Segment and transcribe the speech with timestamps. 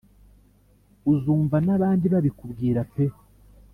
[1.11, 3.15] uzumva nabandi babikubwira pee"